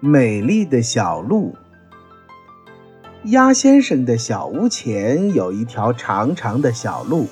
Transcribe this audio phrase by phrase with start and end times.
[0.00, 1.56] 美丽的小路。
[3.24, 7.26] 鸭先生的小屋前有一条长长的小路，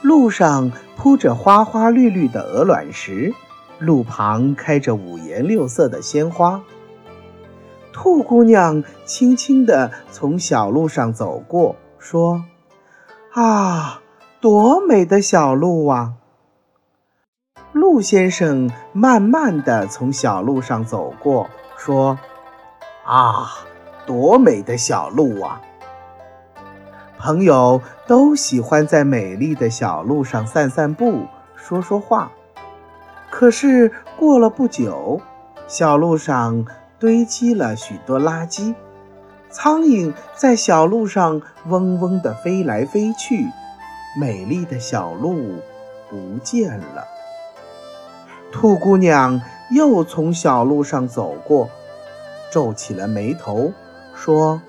[0.00, 3.34] 路上铺着花花绿绿的鹅卵石，
[3.78, 6.62] 路旁开着五颜六色的鲜花。
[7.92, 12.44] 兔姑娘轻轻地从小路上走过，说
[13.34, 14.00] ：“啊，
[14.40, 16.14] 多美的小路啊！”
[17.72, 22.18] 鹿先生慢慢地从小路上走过，说
[23.06, 23.48] ：“啊，
[24.04, 25.62] 多美的小路啊！”
[27.18, 32.30] 朋友都喜欢在美丽的小路上散散步、说说话。
[33.30, 35.20] 可是过了不久，
[35.66, 36.66] 小路上
[36.98, 38.74] 堆积了许多垃圾，
[39.50, 43.46] 苍蝇在小路上嗡嗡地飞来飞去，
[44.18, 45.56] 美丽的小路
[46.10, 47.04] 不见了。
[48.50, 51.68] 兔姑娘又从小路上走过，
[52.50, 53.72] 皱起了眉头，
[54.14, 54.60] 说：“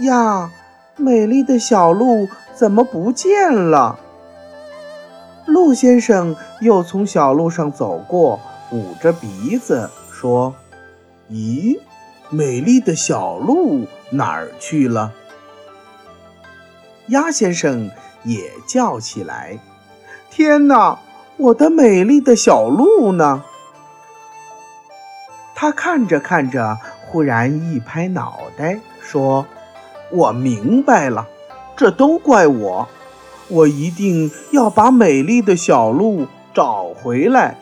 [0.00, 0.50] 呀，
[0.96, 3.98] 美丽的小鹿怎么不见了？”
[5.46, 10.54] 鹿先生又从小路上走过，捂着鼻子说
[11.30, 11.78] ：“咦，
[12.30, 15.12] 美丽的小鹿哪儿去了？”
[17.08, 17.90] 鸭先生
[18.24, 19.58] 也叫起来
[20.30, 20.98] ：“天哪！”
[21.38, 23.44] 我的美丽的小鹿呢？
[25.60, 29.44] 他看着看着，忽然一拍脑袋，说
[30.12, 31.26] ：“我明白了，
[31.76, 32.88] 这都怪我，
[33.48, 37.56] 我一定要把美丽的小鹿找回来。”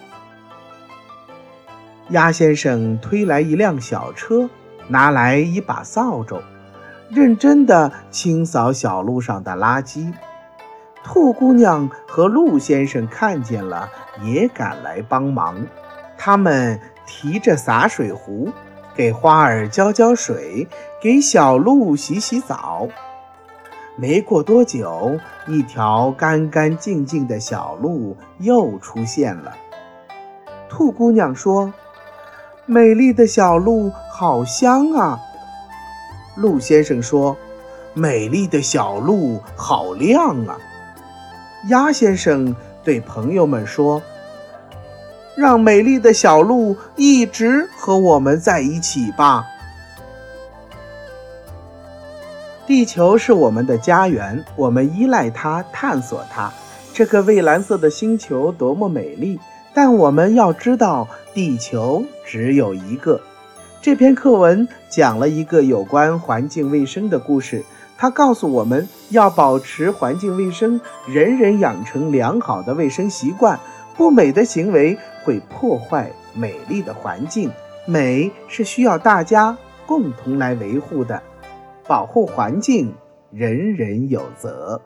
[2.12, 4.50] 鸭先生推来一辆小车，
[4.88, 6.42] 拿来一把扫帚，
[7.08, 10.12] 认真地清扫小路上的垃圾。
[11.02, 13.88] 兔姑娘和鹿先生看见了，
[14.22, 15.66] 也赶来帮忙。
[16.18, 18.48] 他们提着洒水壶，
[18.94, 20.66] 给花儿浇浇水，
[21.00, 22.88] 给小鹿洗洗澡。
[23.96, 29.56] 没过多久，一条干干净净的小路又出现了。
[30.68, 31.72] 兔姑娘说
[32.66, 35.18] ：“美丽的小路好香啊！”
[36.36, 37.34] 鹿先生说
[37.94, 40.58] ：“美丽的小路好亮啊！”
[41.70, 44.02] 鸭先生对朋友们说
[45.36, 49.44] ：“让美丽的小鹿一直和我们在一起吧。
[52.66, 56.50] 地球是我们的家园，我们依赖它，探索它。
[56.92, 59.38] 这个蔚蓝色的星球多么美丽！
[59.74, 63.20] 但我们要知道，地球只有一个。”
[63.82, 67.62] 这篇课文讲了一个有关环境卫生的故事。
[67.98, 73.60] 它告诉我们要保持环境卫生，人人养成良好的卫生习惯。
[73.96, 77.50] 不美的行为会破坏美丽的环境，
[77.84, 81.20] 美是需要大家共同来维护的。
[81.88, 82.94] 保护环境，
[83.32, 84.80] 人人有责。